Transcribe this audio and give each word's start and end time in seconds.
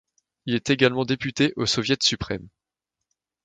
Il 0.47 0.55
est 0.55 0.71
également 0.71 1.05
député 1.05 1.53
au 1.57 1.67
Soviet 1.67 2.01
suprême. 2.01 2.47